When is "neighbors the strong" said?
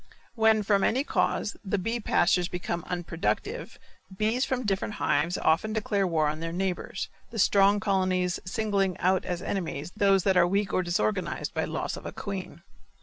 6.51-7.79